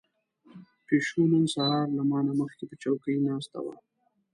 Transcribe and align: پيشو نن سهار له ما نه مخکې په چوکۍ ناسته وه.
پيشو 0.85 1.21
نن 1.31 1.45
سهار 1.53 1.85
له 1.97 2.03
ما 2.09 2.19
نه 2.27 2.33
مخکې 2.41 2.63
په 2.69 2.75
چوکۍ 2.83 3.15
ناسته 3.27 3.57
وه. 3.65 3.75